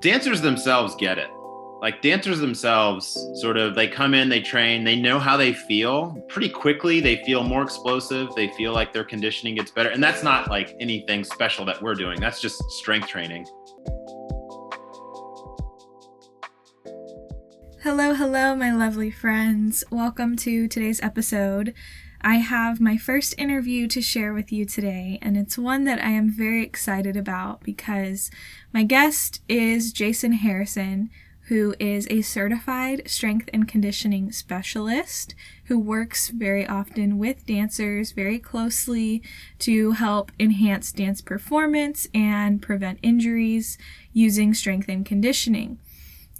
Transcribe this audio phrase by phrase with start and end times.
[0.00, 1.28] dancers themselves get it.
[1.80, 6.24] Like dancers themselves sort of they come in they train they know how they feel.
[6.28, 9.90] Pretty quickly they feel more explosive they feel like their conditioning gets better.
[9.90, 12.20] And that's not like anything special that we're doing.
[12.20, 13.46] That's just strength training.
[17.82, 19.82] Hello hello my lovely friends.
[19.90, 21.74] Welcome to today's episode
[22.20, 26.10] I have my first interview to share with you today, and it's one that I
[26.10, 28.30] am very excited about because
[28.72, 31.10] my guest is Jason Harrison,
[31.42, 35.34] who is a certified strength and conditioning specialist
[35.66, 39.22] who works very often with dancers very closely
[39.60, 43.78] to help enhance dance performance and prevent injuries
[44.12, 45.78] using strength and conditioning.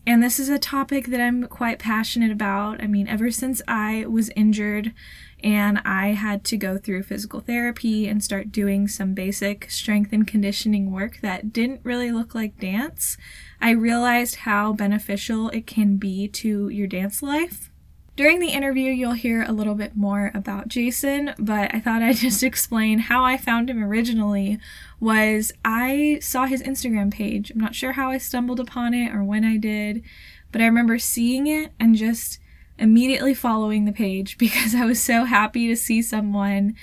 [0.08, 2.82] And this is a topic that I'm quite passionate about.
[2.82, 4.94] I mean, ever since I was injured
[5.42, 10.26] and I had to go through physical therapy and start doing some basic strength and
[10.26, 13.16] conditioning work that didn't really look like dance,
[13.60, 17.70] I realized how beneficial it can be to your dance life.
[18.18, 22.16] During the interview, you'll hear a little bit more about Jason, but I thought I'd
[22.16, 24.58] just explain how I found him originally
[24.98, 27.52] was I saw his Instagram page.
[27.52, 30.02] I'm not sure how I stumbled upon it or when I did,
[30.50, 32.40] but I remember seeing it and just
[32.78, 36.74] immediately following the page because I was so happy to see someone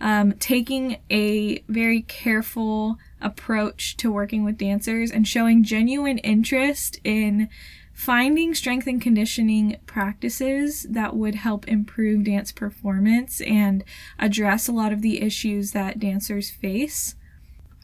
[0.00, 7.48] um, taking a very careful approach to working with dancers and showing genuine interest in
[7.94, 13.84] finding strength and conditioning practices that would help improve dance performance and
[14.18, 17.14] address a lot of the issues that dancers face.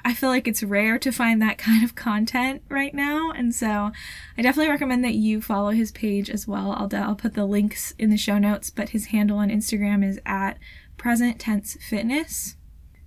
[0.04, 3.92] I feel like it's rare to find that kind of content right now, and so
[4.36, 6.72] I definitely recommend that you follow his page as well.
[6.72, 10.20] I'll, I'll put the links in the show notes, but his handle on Instagram is
[10.24, 10.58] at
[10.96, 12.56] present tense fitness.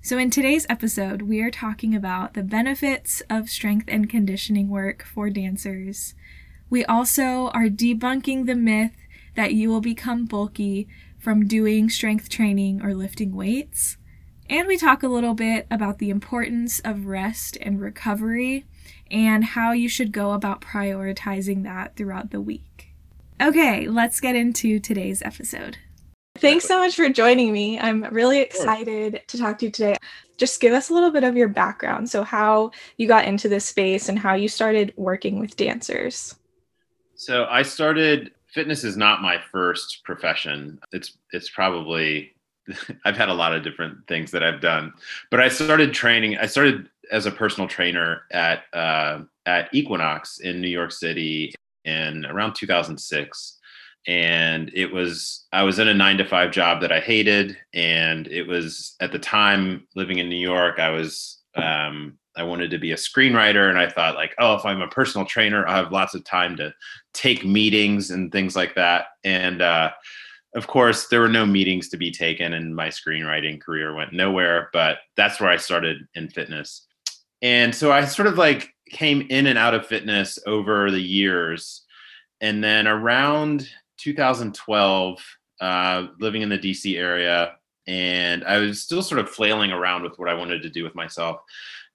[0.01, 5.03] So, in today's episode, we are talking about the benefits of strength and conditioning work
[5.03, 6.13] for dancers.
[6.69, 8.97] We also are debunking the myth
[9.35, 10.87] that you will become bulky
[11.17, 13.97] from doing strength training or lifting weights.
[14.49, 18.65] And we talk a little bit about the importance of rest and recovery
[19.09, 22.93] and how you should go about prioritizing that throughout the week.
[23.41, 25.77] Okay, let's get into today's episode.
[26.37, 27.79] Thanks so much for joining me.
[27.79, 29.95] I'm really excited to talk to you today.
[30.37, 32.09] Just give us a little bit of your background.
[32.09, 36.35] So, how you got into this space and how you started working with dancers.
[37.15, 40.79] So, I started fitness is not my first profession.
[40.91, 42.32] It's it's probably
[43.05, 44.93] I've had a lot of different things that I've done,
[45.31, 46.37] but I started training.
[46.37, 51.53] I started as a personal trainer at uh, at Equinox in New York City
[51.85, 53.59] in around 2006
[54.07, 58.27] and it was i was in a nine to five job that i hated and
[58.27, 62.77] it was at the time living in new york i was um, i wanted to
[62.77, 65.91] be a screenwriter and i thought like oh if i'm a personal trainer i have
[65.91, 66.73] lots of time to
[67.13, 69.91] take meetings and things like that and uh,
[70.55, 74.69] of course there were no meetings to be taken and my screenwriting career went nowhere
[74.73, 76.87] but that's where i started in fitness
[77.41, 81.83] and so i sort of like came in and out of fitness over the years
[82.43, 83.69] and then around
[83.99, 85.17] 2012,
[85.61, 87.53] uh, living in the DC area,
[87.87, 90.93] and I was still sort of flailing around with what I wanted to do with
[90.93, 91.37] myself.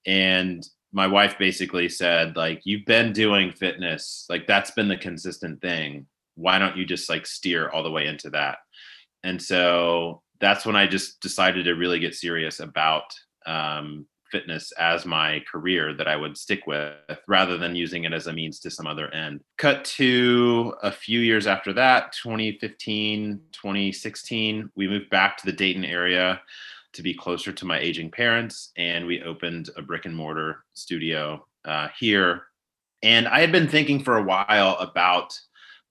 [0.07, 5.61] And my wife basically said, like, you've been doing fitness, like that's been the consistent
[5.61, 6.07] thing.
[6.39, 8.57] Why don't you just like steer all the way into that?
[9.23, 13.03] And so that's when I just decided to really get serious about
[13.45, 16.93] um, fitness as my career that I would stick with
[17.27, 19.41] rather than using it as a means to some other end.
[19.57, 25.85] Cut to a few years after that, 2015, 2016, we moved back to the Dayton
[25.85, 26.41] area
[26.93, 31.45] to be closer to my aging parents and we opened a brick and mortar studio
[31.65, 32.43] uh, here.
[33.03, 35.39] And I had been thinking for a while about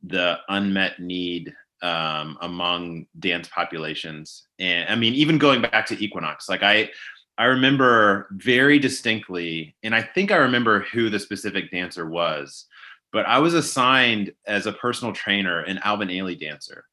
[0.02, 4.46] the unmet need um, among dance populations.
[4.58, 6.90] And I mean, even going back to Equinox, like I,
[7.36, 12.66] I remember very distinctly, and I think I remember who the specific dancer was,
[13.12, 16.84] but I was assigned as a personal trainer an Alvin Ailey dancer.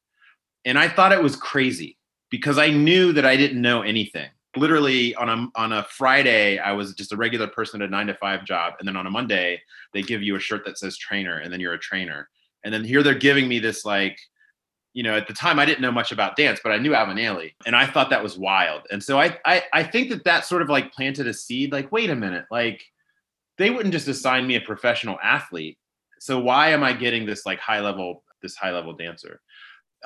[0.64, 1.98] And I thought it was crazy
[2.30, 4.28] because I knew that I didn't know anything.
[4.56, 8.06] Literally on a on a Friday, I was just a regular person at a nine
[8.06, 8.74] to five job.
[8.78, 9.60] And then on a Monday,
[9.92, 12.28] they give you a shirt that says trainer, and then you're a trainer.
[12.66, 14.18] And then here they're giving me this like
[14.96, 17.18] you know, at the time I didn't know much about dance, but I knew Alvin
[17.18, 18.86] Ailey, and I thought that was wild.
[18.90, 21.70] And so I, I, I think that that sort of like planted a seed.
[21.70, 22.82] Like, wait a minute, like
[23.58, 25.76] they wouldn't just assign me a professional athlete.
[26.18, 29.42] So why am I getting this like high level, this high level dancer?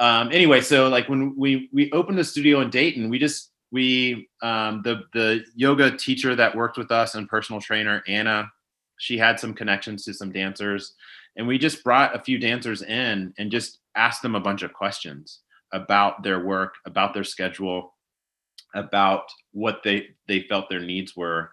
[0.00, 4.28] Um, anyway, so like when we we opened the studio in Dayton, we just we
[4.42, 8.50] um, the the yoga teacher that worked with us and personal trainer Anna,
[8.98, 10.94] She had some connections to some dancers,
[11.36, 14.72] and we just brought a few dancers in and just asked them a bunch of
[14.72, 15.40] questions
[15.72, 17.94] about their work, about their schedule,
[18.74, 21.50] about what they they felt their needs were.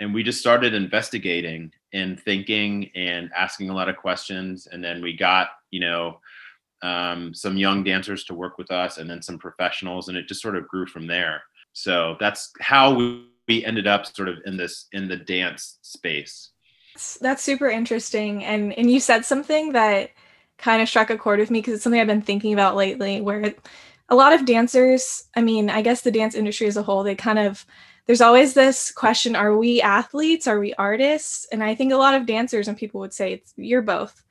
[0.00, 4.66] And we just started investigating and thinking and asking a lot of questions.
[4.70, 6.20] And then we got you know
[6.82, 10.42] um, some young dancers to work with us and then some professionals and it just
[10.42, 11.42] sort of grew from there.
[11.74, 16.51] So that's how we, we ended up sort of in this in the dance space
[17.20, 20.10] that's super interesting and and you said something that
[20.58, 23.20] kind of struck a chord with me because it's something i've been thinking about lately
[23.20, 23.54] where
[24.08, 27.14] a lot of dancers i mean i guess the dance industry as a whole they
[27.14, 27.64] kind of
[28.06, 30.46] there's always this question are we athletes?
[30.46, 31.46] Are we artists?
[31.52, 34.22] And i think a lot of dancers and people would say it's you're both.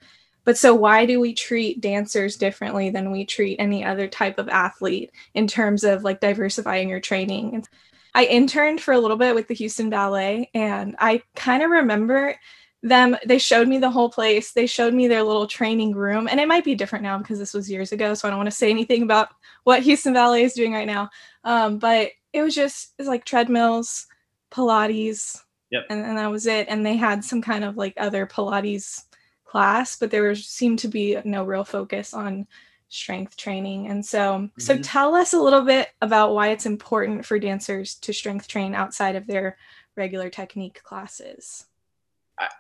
[0.44, 4.50] But so why do we treat dancers differently than we treat any other type of
[4.50, 7.64] athlete in terms of like diversifying your training
[8.13, 12.36] i interned for a little bit with the houston ballet and i kind of remember
[12.84, 13.16] them.
[13.25, 14.54] They showed me the whole place.
[14.54, 17.54] They showed me their little training room and it might be different now because this
[17.54, 19.30] was years ago so i don't want to say anything about
[19.63, 21.10] what houston ballet is doing right now.
[21.44, 24.08] Um, but it was just it was like treadmills
[24.52, 25.86] pilates yep.
[25.90, 26.68] and, and that was it.
[26.69, 29.04] And they had some kind of like other pilates
[29.46, 32.48] class but there was seemed to be no real focus on
[32.92, 34.62] strength training and so mm-hmm.
[34.62, 38.76] so tell us a little bit about why it's important for dancers to strength train
[38.76, 39.58] outside of their
[39.96, 41.66] regular technique classes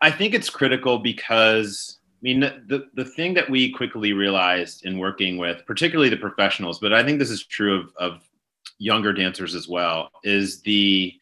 [0.01, 4.97] I think it's critical because I mean the the thing that we quickly realized in
[4.97, 8.29] working with particularly the professionals, but I think this is true of, of
[8.77, 11.13] younger dancers as well, is the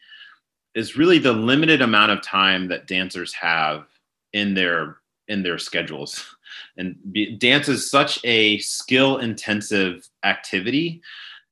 [0.76, 3.86] is really the limited amount of time that dancers have
[4.34, 4.98] in their
[5.30, 6.36] in their schedules.
[6.78, 11.02] And be, dance is such a skill intensive activity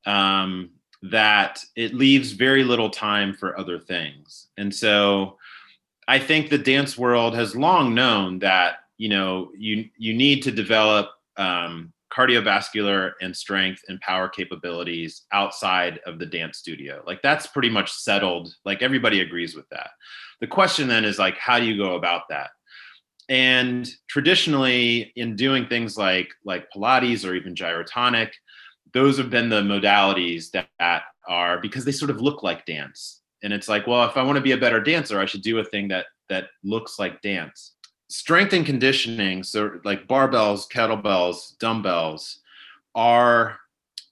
[0.06, 0.71] um,
[1.03, 4.47] that it leaves very little time for other things.
[4.57, 5.38] And so
[6.07, 10.51] I think the dance world has long known that you know you you need to
[10.51, 17.03] develop um, cardiovascular and strength and power capabilities outside of the dance studio.
[17.06, 18.56] Like that's pretty much settled.
[18.65, 19.91] Like everybody agrees with that.
[20.39, 22.51] The question then is like, how do you go about that?
[23.29, 28.31] And traditionally, in doing things like like Pilates or even gyrotonic,
[28.94, 33.21] those have been the modalities that, that are because they sort of look like dance.
[33.44, 35.59] And it's like well if i want to be a better dancer i should do
[35.59, 37.74] a thing that that looks like dance.
[38.09, 42.39] Strength and conditioning so like barbells kettlebells dumbbells
[42.95, 43.59] are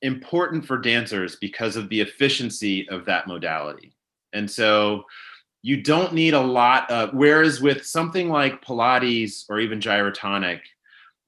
[0.02, 3.96] important for dancers because of the efficiency of that modality.
[4.34, 5.06] And so
[5.66, 10.60] you don't need a lot of whereas with something like pilates or even gyrotonic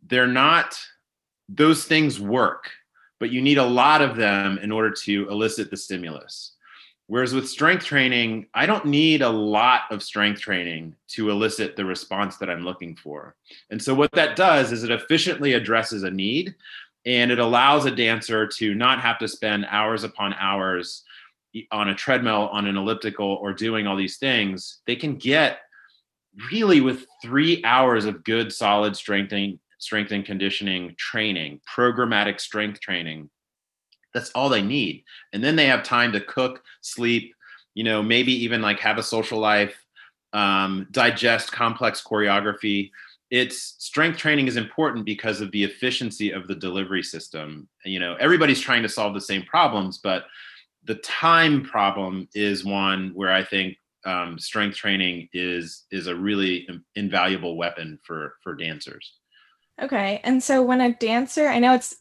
[0.05, 0.79] they're not
[1.49, 2.69] those things work
[3.19, 6.53] but you need a lot of them in order to elicit the stimulus
[7.09, 11.85] Whereas with strength training, I don't need a lot of strength training to elicit the
[11.85, 13.37] response that I'm looking for.
[13.69, 16.53] And so, what that does is it efficiently addresses a need
[17.05, 21.05] and it allows a dancer to not have to spend hours upon hours
[21.71, 24.79] on a treadmill, on an elliptical, or doing all these things.
[24.85, 25.59] They can get
[26.51, 33.29] really with three hours of good, solid strengthening, strength and conditioning training, programmatic strength training
[34.17, 35.03] that's all they need.
[35.33, 37.35] And then they have time to cook, sleep,
[37.75, 39.85] you know, maybe even like have a social life,
[40.33, 42.89] um, digest complex choreography.
[43.29, 47.67] It's strength training is important because of the efficiency of the delivery system.
[47.85, 50.25] You know, everybody's trying to solve the same problems, but
[50.87, 56.67] the time problem is one where I think um, strength training is is a really
[56.95, 59.13] invaluable weapon for for dancers.
[59.81, 61.97] Okay, and so when a dancer, I know it's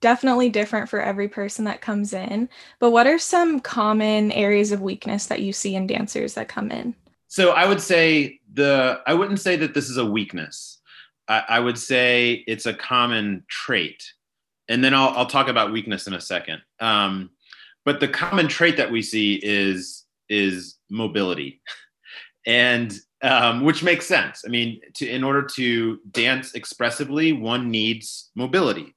[0.00, 2.48] definitely different for every person that comes in.
[2.78, 6.70] But what are some common areas of weakness that you see in dancers that come
[6.70, 6.94] in?
[7.28, 10.80] So I would say the I wouldn't say that this is a weakness.
[11.28, 14.02] I, I would say it's a common trait.
[14.68, 16.62] And then I'll, I'll talk about weakness in a second.
[16.78, 17.30] Um,
[17.84, 21.60] but the common trait that we see is is mobility,
[22.46, 24.42] and um, which makes sense.
[24.46, 28.94] I mean, to, in order to dance expressively, one needs mobility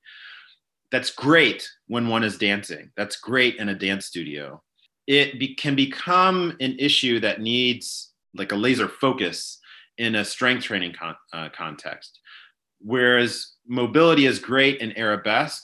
[0.93, 2.91] that's great when one is dancing.
[2.95, 4.61] That's great in a dance studio.
[5.07, 9.57] It be, can become an issue that needs like a laser focus
[9.97, 12.19] in a strength training con, uh, context.
[12.79, 15.63] Whereas mobility is great in arabesque,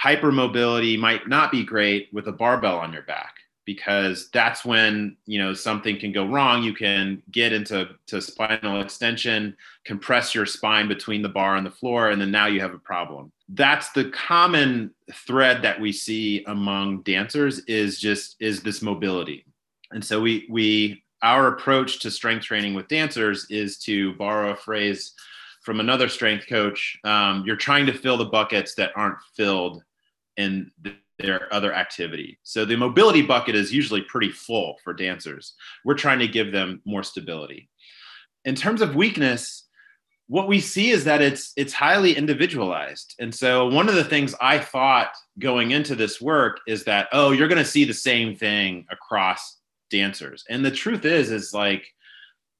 [0.00, 5.38] hypermobility might not be great with a barbell on your back because that's when you
[5.38, 6.62] know something can go wrong.
[6.62, 11.70] You can get into to spinal extension compress your spine between the bar and the
[11.70, 13.32] floor and then now you have a problem.
[13.48, 19.44] That's the common thread that we see among dancers is just is this mobility.
[19.90, 24.56] And so we we our approach to strength training with dancers is to borrow a
[24.56, 25.14] phrase
[25.62, 26.98] from another strength coach.
[27.04, 29.82] Um, you're trying to fill the buckets that aren't filled
[30.36, 30.70] in
[31.18, 32.38] their other activity.
[32.42, 35.54] So the mobility bucket is usually pretty full for dancers.
[35.84, 37.68] We're trying to give them more stability.
[38.44, 39.68] In terms of weakness,
[40.26, 43.14] what we see is that it's it's highly individualized.
[43.18, 47.32] And so one of the things I thought going into this work is that oh,
[47.32, 49.58] you're going to see the same thing across
[49.90, 50.44] dancers.
[50.48, 51.84] And the truth is is like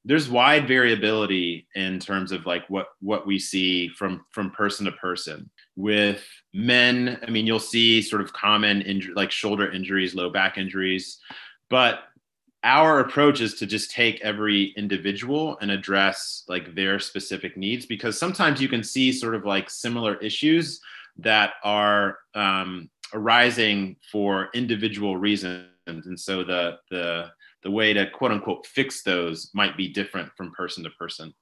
[0.04, 4.92] there's wide variability in terms of like what what we see from from person to
[4.92, 5.50] person.
[5.74, 10.58] With men i mean you'll see sort of common injury like shoulder injuries low back
[10.58, 11.18] injuries
[11.70, 12.00] but
[12.64, 18.18] our approach is to just take every individual and address like their specific needs because
[18.18, 20.80] sometimes you can see sort of like similar issues
[21.18, 25.66] that are um, arising for individual reasons.
[25.86, 27.30] And so the the
[27.62, 31.32] the way to quote unquote fix those might be different from person to person.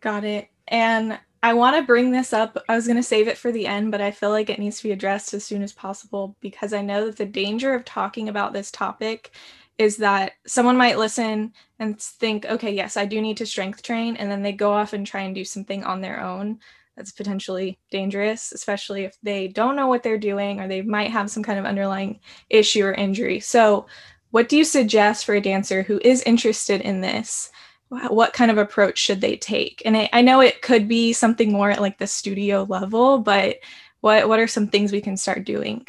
[0.00, 0.48] Got it.
[0.68, 2.62] And I want to bring this up.
[2.68, 4.76] I was going to save it for the end, but I feel like it needs
[4.78, 8.28] to be addressed as soon as possible because I know that the danger of talking
[8.28, 9.32] about this topic
[9.78, 14.16] is that someone might listen and think, okay, yes, I do need to strength train.
[14.16, 16.58] And then they go off and try and do something on their own
[16.96, 21.30] that's potentially dangerous, especially if they don't know what they're doing or they might have
[21.30, 22.20] some kind of underlying
[22.50, 23.40] issue or injury.
[23.40, 23.86] So,
[24.30, 27.50] what do you suggest for a dancer who is interested in this?
[27.88, 29.82] What kind of approach should they take?
[29.84, 33.56] And I, I know it could be something more at like the studio level, but
[34.00, 35.86] what what are some things we can start doing?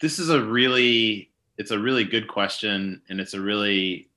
[0.00, 4.10] This is a really it's a really good question and it's a really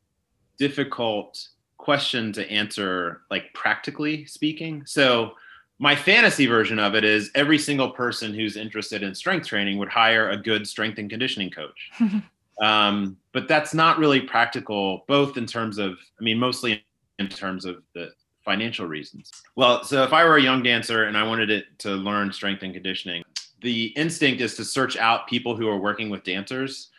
[0.57, 4.83] difficult question to answer like practically speaking.
[4.85, 5.33] So
[5.79, 9.89] my fantasy version of it is every single person who's interested in strength training would
[9.89, 11.91] hire a good strength and conditioning coach.
[12.61, 16.83] Um, but that's not really practical, both in terms of, I mean, mostly
[17.19, 18.11] in terms of the
[18.43, 19.31] financial reasons.
[19.55, 22.63] Well, so if I were a young dancer and I wanted it to learn strength
[22.63, 23.23] and conditioning,
[23.61, 26.89] the instinct is to search out people who are working with dancers.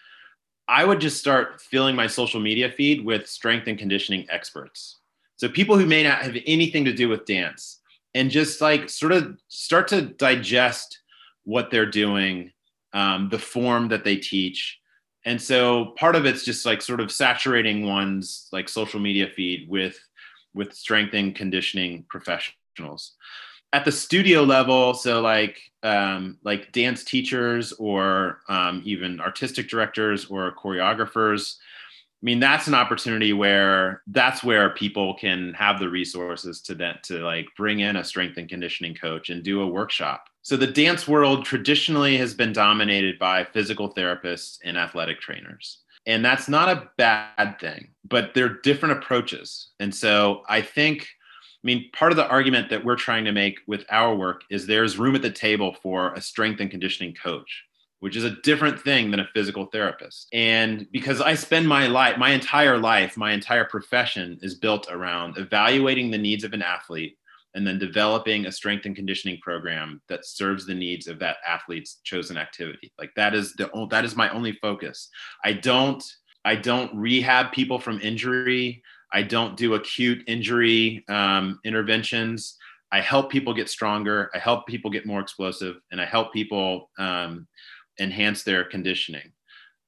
[0.69, 4.99] I would just start filling my social media feed with strength and conditioning experts.
[5.37, 7.81] So people who may not have anything to do with dance
[8.15, 11.01] and just like sort of start to digest
[11.45, 12.53] what they're doing,
[12.93, 14.79] um, the form that they teach,
[15.25, 19.69] and so part of it's just like sort of saturating one's like social media feed
[19.69, 19.99] with
[20.55, 23.15] with strength and conditioning professionals.
[23.73, 30.27] At the studio level so like um, like dance teachers or um, even artistic directors
[30.27, 31.57] or choreographers
[32.21, 37.05] i mean that's an opportunity where that's where people can have the resources to that
[37.05, 40.67] to like bring in a strength and conditioning coach and do a workshop so the
[40.67, 45.83] dance world traditionally has been dominated by physical therapists and athletic trainers.
[46.07, 49.73] And that's not a bad thing, but they're different approaches.
[49.79, 53.59] And so I think, I mean, part of the argument that we're trying to make
[53.67, 57.67] with our work is there's room at the table for a strength and conditioning coach
[58.01, 60.29] which is a different thing than a physical therapist.
[60.33, 65.37] And because I spend my life, my entire life, my entire profession is built around
[65.37, 67.18] evaluating the needs of an athlete
[67.55, 72.01] and then developing a strength and conditioning program that serves the needs of that athlete's
[72.05, 72.93] chosen activity.
[72.99, 75.09] Like that is the that is my only focus.
[75.45, 76.05] I don't
[76.45, 78.83] i don't rehab people from injury.
[79.13, 82.57] I don't do acute injury um, interventions.
[82.93, 84.31] I help people get stronger.
[84.35, 87.47] I help people get more explosive and i help people um,
[87.99, 89.33] enhance their conditioning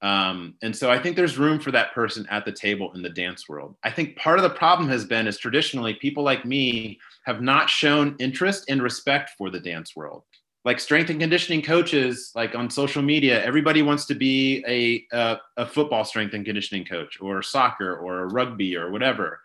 [0.02, 3.10] um, and so I think there's room for that person at the table in the
[3.10, 3.76] dance world.
[3.84, 7.68] I think part of the problem has been is traditionally people like me have not
[7.68, 10.22] shown interest and respect for the dance world.
[10.64, 15.38] Like strength and conditioning coaches, like on social media, everybody wants to be a, a,
[15.58, 19.40] a football strength and conditioning coach or soccer or rugby or whatever.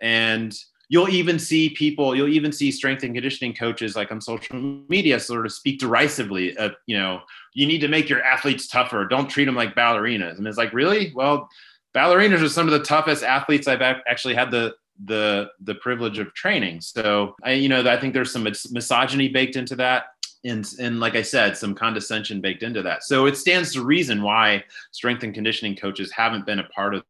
[0.00, 0.56] And
[0.90, 4.56] you'll even see people you'll even see strength and conditioning coaches like on social
[4.88, 7.20] media sort of speak derisively of you know
[7.54, 9.06] you need to make your athletes tougher.
[9.06, 10.36] Don't treat them like ballerinas.
[10.36, 11.12] And it's like really?
[11.14, 11.48] Well
[11.94, 14.74] ballerinas are some of the toughest athletes i've actually had the
[15.06, 16.80] the the privilege of training.
[16.80, 20.06] So i you know i think there's some misogyny baked into that
[20.44, 23.04] and and like I said, some condescension baked into that.
[23.04, 27.04] So it stands to reason why strength and conditioning coaches haven't been a part of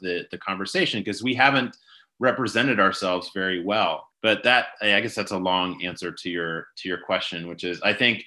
[0.00, 1.76] the the conversation because we haven't
[2.18, 4.08] represented ourselves very well.
[4.22, 7.80] But that I guess that's a long answer to your to your question, which is
[7.82, 8.24] I think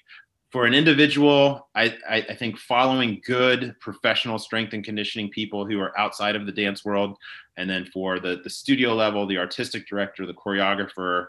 [0.51, 5.79] for an individual, I, I, I, think following good professional strength and conditioning people who
[5.79, 7.17] are outside of the dance world,
[7.57, 11.27] and then for the the studio level, the artistic director, the choreographer,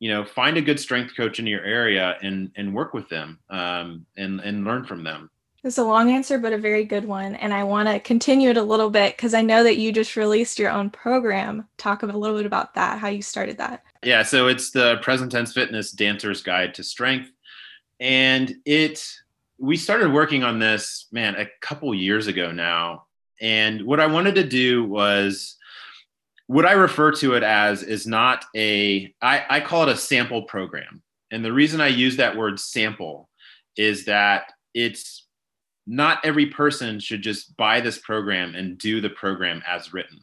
[0.00, 3.38] you know, find a good strength coach in your area and and work with them
[3.50, 5.30] um, and and learn from them.
[5.68, 7.34] It's a long answer, but a very good one.
[7.34, 10.16] And I want to continue it a little bit because I know that you just
[10.16, 11.68] released your own program.
[11.76, 13.84] Talk a little bit about that, how you started that.
[14.02, 17.30] Yeah, so it's the Present Tense Fitness Dancer's Guide to Strength.
[18.00, 19.06] And it,
[19.58, 23.04] we started working on this, man, a couple years ago now.
[23.38, 25.56] And what I wanted to do was,
[26.46, 30.44] what I refer to it as is not a, I, I call it a sample
[30.44, 31.02] program.
[31.30, 33.28] And the reason I use that word sample
[33.76, 35.26] is that it's
[35.88, 40.20] not every person should just buy this program and do the program as written.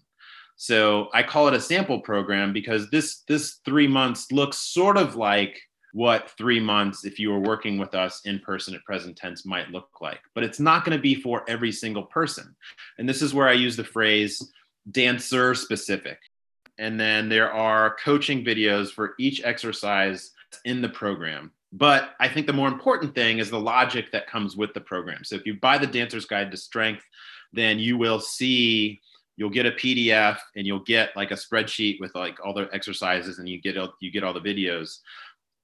[0.58, 5.16] So I call it a sample program because this this 3 months looks sort of
[5.16, 5.60] like
[5.92, 9.72] what 3 months if you were working with us in person at present tense might
[9.72, 10.22] look like.
[10.34, 12.56] But it's not going to be for every single person.
[12.98, 14.54] And this is where I use the phrase
[14.92, 16.20] dancer specific.
[16.78, 20.32] And then there are coaching videos for each exercise
[20.64, 21.52] in the program.
[21.76, 25.26] But I think the more important thing is the logic that comes with the program.
[25.26, 27.04] So if you buy the Dancer's Guide to Strength,
[27.52, 29.02] then you will see
[29.36, 33.40] you'll get a PDF and you'll get like a spreadsheet with like all the exercises
[33.40, 35.00] and you get you get all the videos.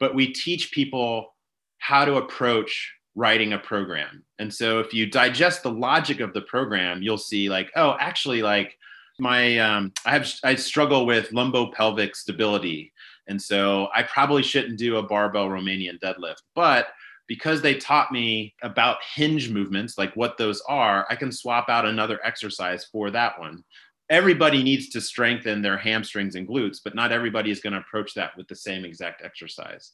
[0.02, 1.34] But we teach people
[1.78, 4.26] how to approach writing a program.
[4.38, 8.42] And so if you digest the logic of the program, you'll see like, oh, actually
[8.42, 8.78] like
[9.18, 12.91] my um, I have I struggle with lumbopelvic stability
[13.28, 16.42] and so I probably shouldn't do a barbell Romanian deadlift.
[16.56, 16.88] But
[17.28, 21.86] because they taught me about hinge movements, like what those are, I can swap out
[21.86, 23.64] another exercise for that one.
[24.10, 28.14] Everybody needs to strengthen their hamstrings and glutes, but not everybody is going to approach
[28.16, 29.94] that with the same exact exercise.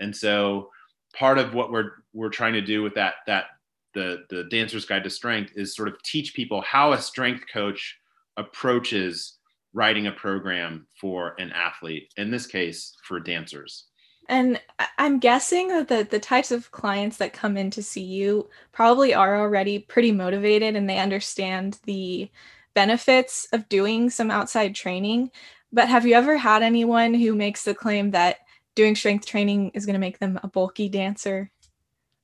[0.00, 0.70] And so
[1.14, 3.46] part of what we're we're trying to do with that that
[3.94, 7.98] the the dancer's guide to strength is sort of teach people how a strength coach
[8.36, 9.37] approaches
[9.78, 13.84] writing a program for an athlete, in this case, for dancers.
[14.28, 14.60] And
[14.98, 19.14] I'm guessing that the, the types of clients that come in to see you probably
[19.14, 22.28] are already pretty motivated and they understand the
[22.74, 25.30] benefits of doing some outside training.
[25.72, 28.38] But have you ever had anyone who makes the claim that
[28.74, 31.52] doing strength training is going to make them a bulky dancer?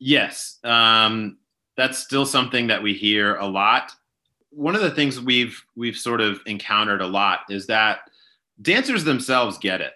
[0.01, 0.59] Yes.
[0.65, 1.39] Um,
[1.77, 3.93] that's still something that we hear a lot
[4.55, 8.11] one of the things we've we've sort of encountered a lot is that
[8.63, 9.93] dancers themselves get it.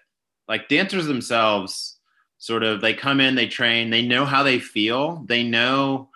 [0.49, 1.99] Like dancers themselves
[2.38, 5.25] sort of they come in, they train, they know how they feel.
[5.27, 6.09] They know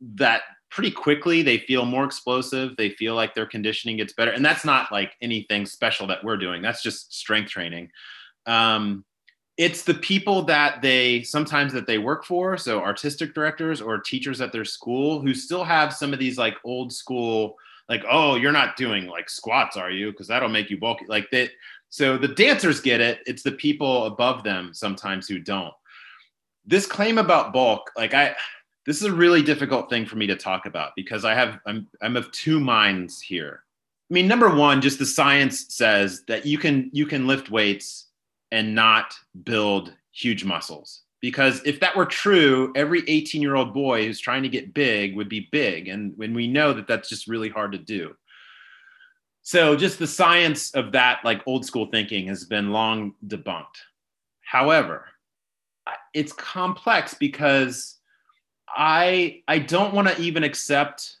[0.00, 4.32] that pretty quickly they feel more explosive, they feel like their conditioning gets better.
[4.32, 6.60] And that's not like anything special that we're doing.
[6.60, 7.90] That's just strength training.
[8.44, 9.04] Um,
[9.56, 14.40] it's the people that they sometimes that they work for so artistic directors or teachers
[14.40, 17.56] at their school who still have some of these like old school
[17.88, 20.10] like oh you're not doing like squats are you?
[20.10, 21.50] Because that'll make you bulky like that
[21.88, 25.74] so the dancers get it it's the people above them sometimes who don't.
[26.66, 28.34] This claim about bulk like i
[28.84, 31.86] this is a really difficult thing for me to talk about because i have i'm
[32.02, 33.62] i'm of two minds here.
[34.10, 38.05] I mean number one just the science says that you can you can lift weights
[38.52, 41.02] and not build huge muscles.
[41.20, 45.16] Because if that were true, every 18 year old boy who's trying to get big
[45.16, 45.88] would be big.
[45.88, 48.14] And when we know that that's just really hard to do.
[49.42, 53.78] So just the science of that, like old school thinking, has been long debunked.
[54.40, 55.06] However,
[56.14, 57.98] it's complex because
[58.68, 61.16] I I don't want to even accept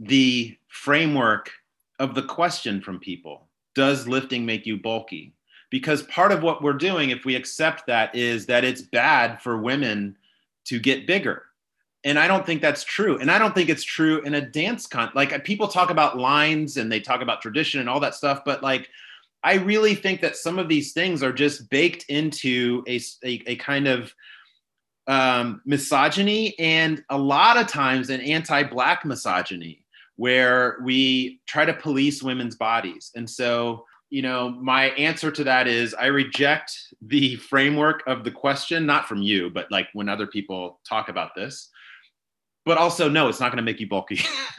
[0.00, 1.50] the framework
[1.98, 3.48] of the question from people.
[3.74, 5.34] Does lifting make you bulky?
[5.74, 9.58] Because part of what we're doing if we accept that is that it's bad for
[9.58, 10.16] women
[10.64, 11.46] to get bigger.
[12.04, 13.18] And i don't think that's true.
[13.18, 16.76] And i don't think it's true in a dance con like people talk about lines
[16.76, 18.88] and they talk about tradition and all that stuff but like
[19.42, 23.56] i really think that some of these things are just baked into a, a, a
[23.56, 24.14] kind of
[25.08, 29.84] um, misogyny and a lot of times an anti-black misogyny
[30.14, 33.10] where we try to police women's bodies.
[33.16, 38.30] And so you know, my answer to that is I reject the framework of the
[38.30, 41.70] question, not from you, but like when other people talk about this.
[42.64, 44.20] But also, no, it's not going to make you bulky.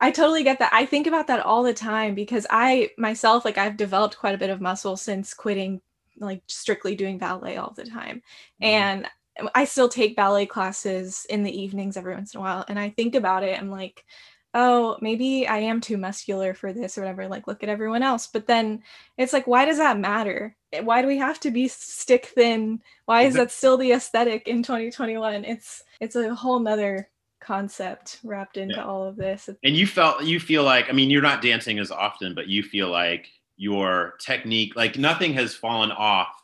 [0.00, 0.72] I totally get that.
[0.72, 4.38] I think about that all the time because I myself, like, I've developed quite a
[4.38, 5.80] bit of muscle since quitting,
[6.18, 8.16] like, strictly doing ballet all the time.
[8.60, 8.64] Mm-hmm.
[8.64, 9.08] And
[9.54, 12.64] I still take ballet classes in the evenings every once in a while.
[12.68, 14.04] And I think about it, I'm like,
[14.54, 17.28] oh, maybe I am too muscular for this or whatever.
[17.28, 18.26] Like, look at everyone else.
[18.26, 18.82] But then
[19.16, 20.56] it's like, why does that matter?
[20.72, 22.82] Eh, why do we have to be stick thin?
[23.06, 25.44] Why is that still the aesthetic in 2021?
[25.44, 27.08] It's it's a whole nother
[27.40, 28.84] concept wrapped into yeah.
[28.84, 29.48] all of this.
[29.64, 32.62] And you felt you feel like I mean you're not dancing as often, but you
[32.62, 36.34] feel like your technique, like nothing has fallen off.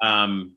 [0.00, 0.52] Um,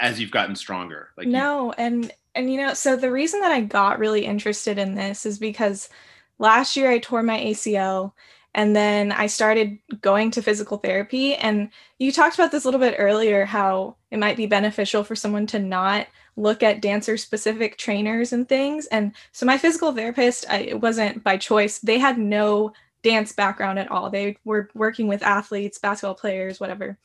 [0.00, 1.10] as you've gotten stronger.
[1.16, 4.78] Like no, you- and And you know, so the reason that I got really interested
[4.78, 5.88] in this is because
[6.38, 8.12] last year I tore my ACL
[8.54, 11.34] and then I started going to physical therapy.
[11.34, 15.16] And you talked about this a little bit earlier how it might be beneficial for
[15.16, 18.86] someone to not look at dancer specific trainers and things.
[18.86, 23.78] And so my physical therapist, I, it wasn't by choice, they had no dance background
[23.78, 24.10] at all.
[24.10, 26.98] They were working with athletes, basketball players, whatever.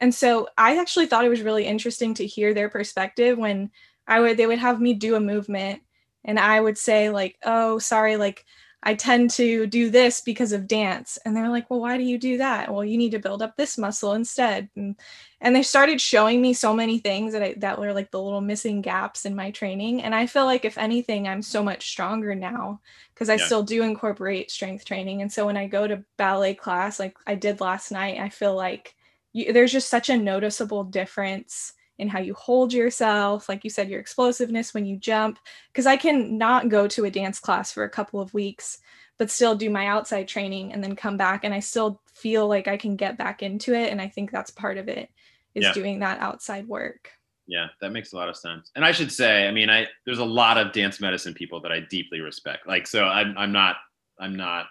[0.00, 3.70] And so I actually thought it was really interesting to hear their perspective when
[4.10, 5.82] I would they would have me do a movement
[6.24, 8.44] and I would say like, "Oh, sorry, like
[8.82, 11.18] I tend to do this because of dance.
[11.24, 12.72] And they're like, well, why do you do that?
[12.72, 14.70] Well, you need to build up this muscle instead.
[14.74, 14.96] And,
[15.42, 18.40] and they started showing me so many things that I, that were like the little
[18.40, 20.02] missing gaps in my training.
[20.02, 22.80] And I feel like if anything, I'm so much stronger now
[23.12, 23.44] because I yeah.
[23.44, 25.20] still do incorporate strength training.
[25.20, 28.54] And so when I go to ballet class, like I did last night, I feel
[28.54, 28.94] like
[29.34, 33.88] you, there's just such a noticeable difference in how you hold yourself, like you said,
[33.88, 35.38] your explosiveness when you jump.
[35.72, 38.78] Because I can not go to a dance class for a couple of weeks,
[39.18, 41.44] but still do my outside training and then come back.
[41.44, 43.90] And I still feel like I can get back into it.
[43.90, 45.10] And I think that's part of it
[45.54, 45.72] is yeah.
[45.72, 47.10] doing that outside work.
[47.46, 48.70] Yeah, that makes a lot of sense.
[48.76, 51.72] And I should say, I mean, I there's a lot of dance medicine people that
[51.72, 52.66] I deeply respect.
[52.66, 53.76] Like, so I'm I'm not
[54.20, 54.66] I'm not.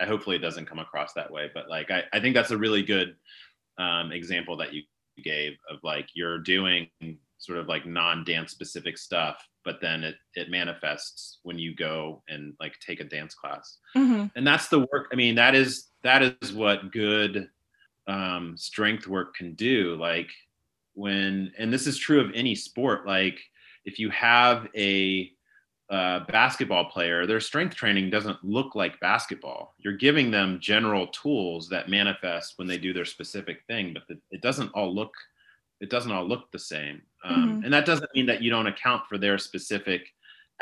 [0.00, 2.58] I hopefully it doesn't come across that way, but like I I think that's a
[2.58, 3.14] really good
[3.78, 4.82] um, example that you
[5.22, 6.88] gave of like you're doing
[7.38, 12.54] sort of like non-dance specific stuff but then it it manifests when you go and
[12.60, 14.26] like take a dance class mm-hmm.
[14.36, 17.48] and that's the work i mean that is that is what good
[18.08, 20.30] um, strength work can do like
[20.94, 23.38] when and this is true of any sport like
[23.84, 25.30] if you have a
[25.88, 29.74] uh, basketball player, their strength training doesn't look like basketball.
[29.78, 34.18] You're giving them general tools that manifest when they do their specific thing, but the,
[34.30, 35.14] it doesn't all look
[35.78, 37.02] it doesn't all look the same.
[37.22, 37.64] Um, mm-hmm.
[37.64, 40.06] And that doesn't mean that you don't account for their specific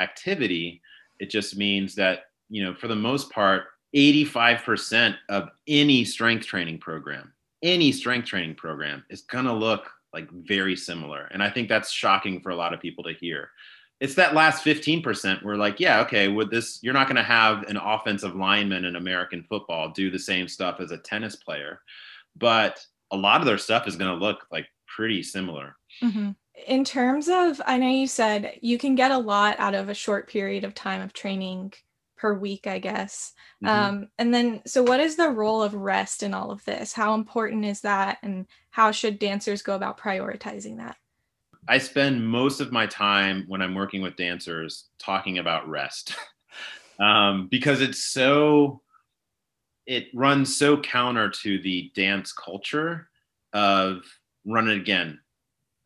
[0.00, 0.82] activity.
[1.20, 3.64] It just means that you know, for the most part,
[3.96, 7.32] 85% of any strength training program,
[7.62, 11.28] any strength training program, is gonna look like very similar.
[11.32, 13.50] And I think that's shocking for a lot of people to hear
[14.04, 17.62] it's that last 15% where like yeah okay with this you're not going to have
[17.64, 21.80] an offensive lineman in american football do the same stuff as a tennis player
[22.36, 26.30] but a lot of their stuff is going to look like pretty similar mm-hmm.
[26.66, 29.94] in terms of i know you said you can get a lot out of a
[29.94, 31.72] short period of time of training
[32.18, 33.32] per week i guess
[33.64, 33.74] mm-hmm.
[33.74, 37.14] um, and then so what is the role of rest in all of this how
[37.14, 40.98] important is that and how should dancers go about prioritizing that
[41.66, 46.14] I spend most of my time when I'm working with dancers talking about rest
[47.00, 48.80] um, because it's so,
[49.86, 53.08] it runs so counter to the dance culture
[53.52, 54.02] of
[54.44, 55.20] run it again.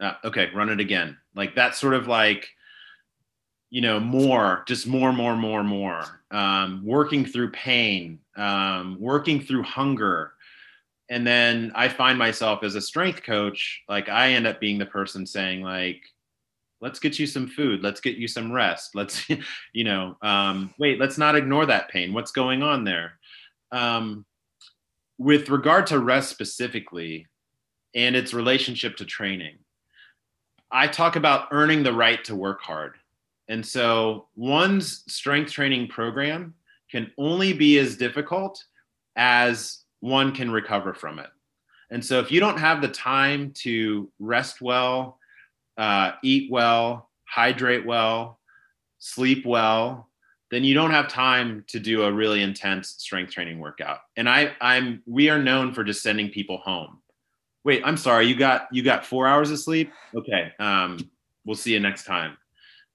[0.00, 1.16] Uh, okay, run it again.
[1.34, 2.48] Like that sort of like,
[3.70, 6.22] you know, more, just more, more, more, more.
[6.30, 10.32] Um, working through pain, um, working through hunger,
[11.10, 14.86] and then I find myself as a strength coach, like I end up being the
[14.86, 16.02] person saying like,
[16.80, 19.28] let's get you some food, let's get you some rest, let's,
[19.72, 22.12] you know, um, wait, let's not ignore that pain.
[22.12, 23.18] What's going on there?
[23.72, 24.24] Um,
[25.18, 27.26] with regard to rest specifically
[27.94, 29.58] and its relationship to training,
[30.70, 32.96] I talk about earning the right to work hard.
[33.48, 36.54] And so one's strength training program
[36.90, 38.62] can only be as difficult
[39.16, 41.30] as one can recover from it.
[41.90, 45.18] And so if you don't have the time to rest well,
[45.76, 48.38] uh, eat well, hydrate well,
[48.98, 50.08] sleep well,
[50.50, 53.98] then you don't have time to do a really intense strength training workout.
[54.16, 57.00] And I, I'm, we are known for just sending people home.
[57.64, 59.92] Wait, I'm sorry, you got you got four hours of sleep.
[60.14, 60.98] Okay, um,
[61.44, 62.36] we'll see you next time.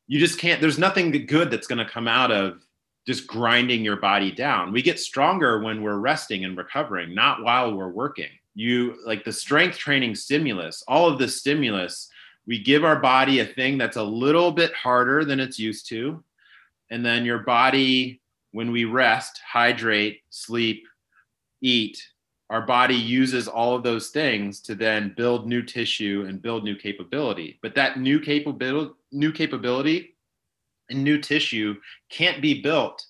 [0.08, 0.62] You just can't.
[0.62, 2.66] There's nothing good that's going to come out of
[3.06, 4.72] just grinding your body down.
[4.72, 8.30] We get stronger when we're resting and recovering, not while we're working.
[8.56, 12.10] You like the strength training stimulus, all of the stimulus,
[12.46, 16.24] we give our body a thing that's a little bit harder than it's used to.
[16.89, 20.86] And then your body, when we rest, hydrate, sleep,
[21.62, 22.02] eat,
[22.50, 26.76] our body uses all of those things to then build new tissue and build new
[26.76, 27.58] capability.
[27.62, 30.12] But that new capability, new capability
[30.89, 31.76] and new tissue
[32.10, 33.06] can't be built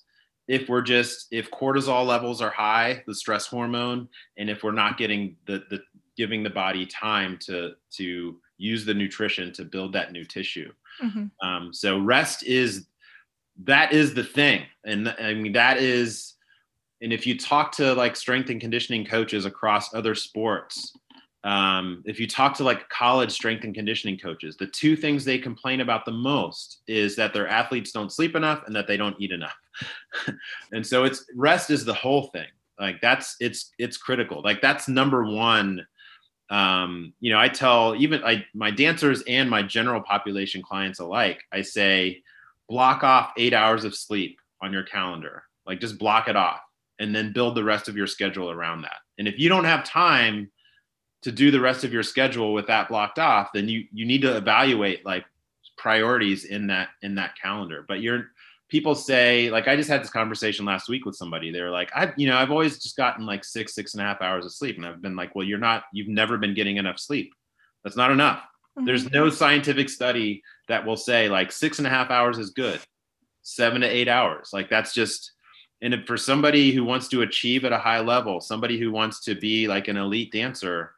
[0.47, 4.07] if we're just if cortisol levels are high the stress hormone
[4.37, 5.79] and if we're not getting the the
[6.17, 11.47] giving the body time to to use the nutrition to build that new tissue mm-hmm.
[11.47, 12.87] um, so rest is
[13.63, 16.33] that is the thing and i mean that is
[17.01, 20.93] and if you talk to like strength and conditioning coaches across other sports
[21.43, 25.37] um, if you talk to like college strength and conditioning coaches, the two things they
[25.37, 29.19] complain about the most is that their athletes don't sleep enough and that they don't
[29.19, 29.55] eat enough.
[30.71, 32.47] and so it's rest is the whole thing.
[32.79, 34.41] Like that's it's it's critical.
[34.41, 35.85] Like that's number one.
[36.49, 41.43] Um, you know, I tell even I my dancers and my general population clients alike,
[41.51, 42.21] I say
[42.69, 45.43] block off eight hours of sleep on your calendar.
[45.65, 46.61] Like just block it off
[46.99, 48.97] and then build the rest of your schedule around that.
[49.17, 50.49] And if you don't have time
[51.23, 54.21] to do the rest of your schedule with that blocked off, then you you need
[54.21, 55.25] to evaluate like
[55.77, 57.85] priorities in that in that calendar.
[57.87, 58.27] But you're
[58.69, 61.51] people say like I just had this conversation last week with somebody.
[61.51, 64.21] They're like, I you know I've always just gotten like six six and a half
[64.21, 66.99] hours of sleep, and I've been like, well, you're not you've never been getting enough
[66.99, 67.33] sleep.
[67.83, 68.43] That's not enough.
[68.77, 68.85] Mm-hmm.
[68.85, 72.79] There's no scientific study that will say like six and a half hours is good,
[73.43, 74.49] seven to eight hours.
[74.51, 75.31] Like that's just
[75.81, 79.35] and for somebody who wants to achieve at a high level, somebody who wants to
[79.35, 80.93] be like an elite dancer,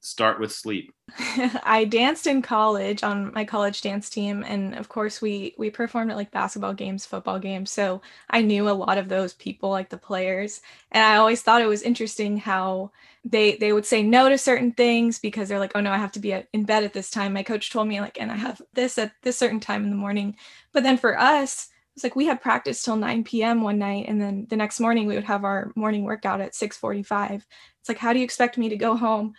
[0.00, 0.92] start with sleep
[1.64, 6.10] i danced in college on my college dance team and of course we we performed
[6.10, 9.88] at like basketball games football games so i knew a lot of those people like
[9.88, 10.60] the players
[10.92, 12.90] and i always thought it was interesting how
[13.24, 16.12] they they would say no to certain things because they're like oh no i have
[16.12, 18.36] to be uh, in bed at this time my coach told me like and i
[18.36, 20.36] have this at this certain time in the morning
[20.72, 23.60] but then for us it's like we had practice till 9 p.m.
[23.60, 27.44] one night and then the next morning we would have our morning workout at 6:45.
[27.80, 29.34] It's like how do you expect me to go home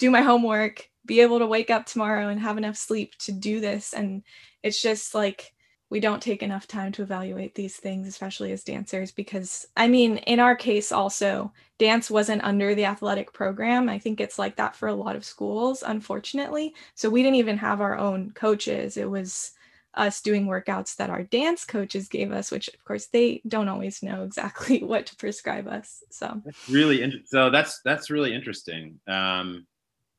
[0.00, 3.60] do my homework, be able to wake up tomorrow and have enough sleep to do
[3.60, 3.92] this.
[3.92, 4.22] And
[4.62, 5.52] it's just like
[5.90, 10.18] we don't take enough time to evaluate these things, especially as dancers, because I mean,
[10.18, 13.88] in our case, also, dance wasn't under the athletic program.
[13.88, 16.74] I think it's like that for a lot of schools, unfortunately.
[16.94, 18.96] So we didn't even have our own coaches.
[18.96, 19.52] It was
[19.94, 24.02] us doing workouts that our dance coaches gave us, which of course they don't always
[24.02, 26.02] know exactly what to prescribe us.
[26.10, 29.00] So that's really in- so that's that's really interesting.
[29.08, 29.66] Um,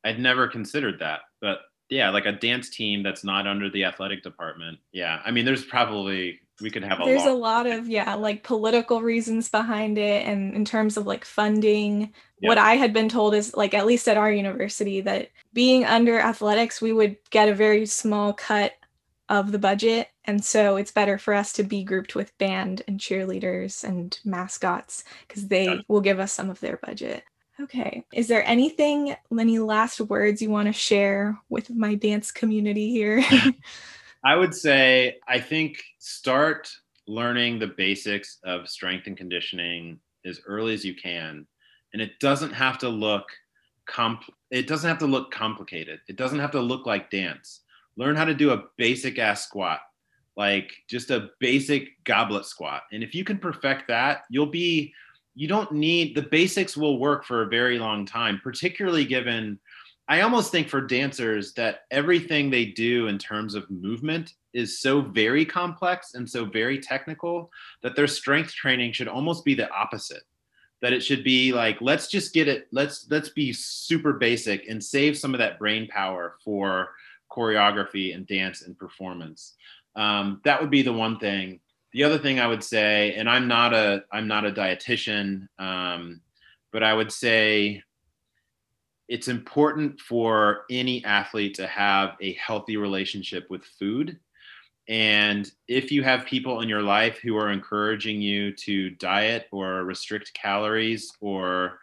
[0.04, 1.60] I'd never considered that, but
[1.92, 4.80] yeah, like a dance team that's not under the athletic department.
[4.94, 7.04] Yeah, I mean, there's probably we could have a.
[7.04, 7.32] There's lot.
[7.32, 12.14] a lot of yeah, like political reasons behind it, and in terms of like funding.
[12.40, 12.48] Yeah.
[12.48, 16.18] What I had been told is like at least at our university that being under
[16.18, 18.72] athletics, we would get a very small cut
[19.30, 23.00] of the budget, and so it's better for us to be grouped with band and
[23.00, 27.24] cheerleaders and mascots because they will give us some of their budget.
[27.64, 28.04] Okay.
[28.14, 33.24] Is there anything, any last words you want to share with my dance community here?
[34.24, 36.72] I would say, I think start
[37.08, 41.46] learning the basics of strength and conditioning as early as you can.
[41.94, 43.26] And it doesn't have to look
[43.88, 46.02] comp it doesn't have to look complicated.
[46.08, 47.62] It doesn't have to look like dance.
[47.96, 49.80] Learn how to do a basic ass squat,
[50.36, 52.84] like just a basic goblet squat.
[52.92, 54.94] And if you can perfect that, you'll be
[55.36, 59.60] you don't need the basics will work for a very long time, particularly given
[60.08, 65.00] I almost think for dancers that everything they do in terms of movement is so
[65.00, 67.50] very complex and so very technical
[67.82, 70.24] that their strength training should almost be the opposite.
[70.82, 74.84] That it should be like let's just get it let's let's be super basic and
[74.84, 76.90] save some of that brain power for
[77.32, 79.54] choreography and dance and performance.
[79.96, 81.62] Um, that would be the one thing
[81.94, 86.22] the other thing I would say, and I'm not a I'm not a dietitian, um,
[86.72, 87.84] but I would say
[89.08, 94.18] it's important for any athlete to have a healthy relationship with food.
[94.88, 99.84] And if you have people in your life who are encouraging you to diet or
[99.84, 101.80] restrict calories or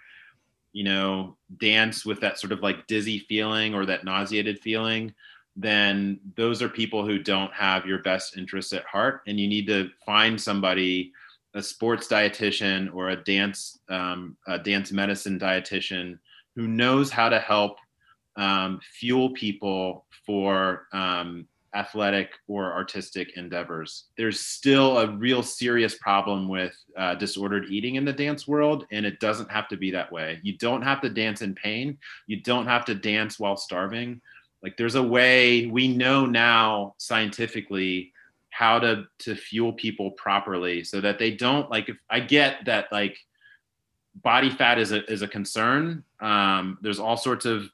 [0.73, 5.15] you know dance with that sort of like dizzy feeling or that nauseated feeling
[5.61, 9.67] then those are people who don't have your best interests at heart and you need
[9.67, 11.13] to find somebody
[11.55, 16.17] a sports dietitian or a dance um, a dance medicine dietitian
[16.55, 17.79] who knows how to help
[18.37, 21.45] um, fuel people for um,
[21.75, 24.05] athletic or artistic endeavors.
[24.17, 29.05] There's still a real serious problem with uh, disordered eating in the dance world, and
[29.05, 30.41] it doesn't have to be that way.
[30.43, 31.99] You don't have to dance in pain.
[32.27, 34.21] You don't have to dance while starving
[34.63, 38.13] like there's a way we know now scientifically
[38.51, 42.91] how to to fuel people properly so that they don't like if i get that
[42.91, 43.19] like
[44.23, 46.03] body fat is a is a concern.
[46.21, 47.71] Um, there's all sorts of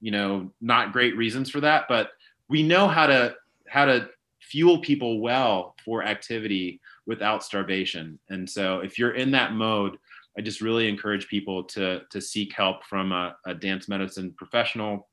[0.00, 2.10] you know not great reasons for that but
[2.48, 3.34] we know how to
[3.68, 4.08] how to
[4.40, 8.18] fuel people well for activity without starvation.
[8.28, 9.98] And so if you're in that mode
[10.38, 15.08] i just really encourage people to to seek help from a, a dance medicine professional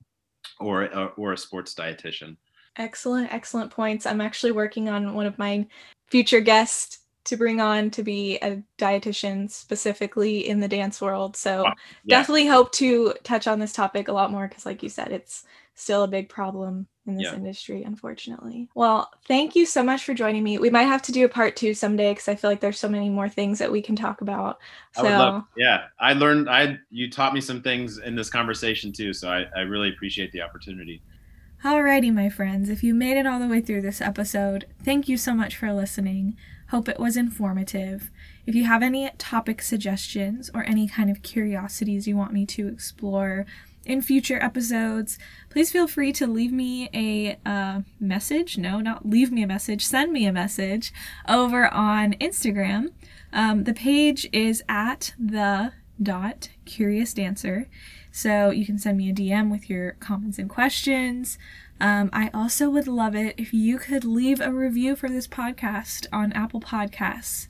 [0.59, 2.37] or a, or a sports dietitian.
[2.77, 4.05] Excellent, excellent points.
[4.05, 5.65] I'm actually working on one of my
[6.07, 11.35] future guests to bring on to be a dietitian specifically in the dance world.
[11.35, 11.73] So yeah.
[12.07, 15.45] definitely hope to touch on this topic a lot more because, like you said, it's
[15.79, 17.35] still a big problem in this yeah.
[17.35, 18.69] industry, unfortunately.
[18.75, 20.57] Well, thank you so much for joining me.
[20.59, 22.89] We might have to do a part two someday because I feel like there's so
[22.89, 24.59] many more things that we can talk about.
[24.93, 26.49] So, I love, yeah, I learned.
[26.49, 30.31] I you taught me some things in this conversation too, so I, I really appreciate
[30.31, 31.01] the opportunity.
[31.63, 35.17] Alrighty, my friends, if you made it all the way through this episode, thank you
[35.17, 36.37] so much for listening.
[36.69, 38.11] Hope it was informative.
[38.45, 42.67] If you have any topic suggestions or any kind of curiosities you want me to
[42.67, 43.45] explore,
[43.85, 45.17] in future episodes,
[45.49, 48.57] please feel free to leave me a uh, message.
[48.57, 50.93] No, not leave me a message, send me a message
[51.27, 52.91] over on Instagram.
[53.33, 57.67] Um, the page is at the dot curious dancer.
[58.11, 61.37] So you can send me a DM with your comments and questions.
[61.79, 66.07] Um, I also would love it if you could leave a review for this podcast
[66.11, 67.47] on Apple Podcasts.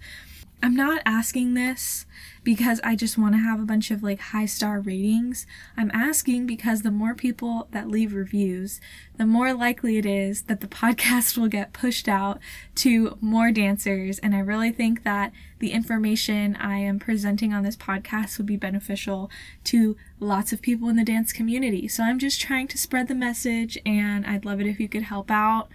[0.61, 2.05] I'm not asking this
[2.43, 5.47] because I just want to have a bunch of like high star ratings.
[5.77, 8.81] I'm asking because the more people that leave reviews,
[9.17, 12.39] the more likely it is that the podcast will get pushed out
[12.75, 14.19] to more dancers.
[14.19, 18.57] And I really think that the information I am presenting on this podcast would be
[18.57, 19.31] beneficial
[19.65, 21.87] to lots of people in the dance community.
[21.87, 25.03] So I'm just trying to spread the message and I'd love it if you could
[25.03, 25.69] help out.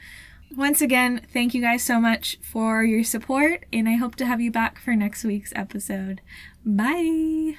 [0.56, 4.40] Once again, thank you guys so much for your support, and I hope to have
[4.40, 6.20] you back for next week's episode.
[6.64, 7.56] Bye!